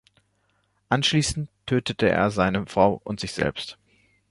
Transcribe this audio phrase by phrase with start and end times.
[0.89, 3.77] Anschließend tötet er seine Frau und sich selbst.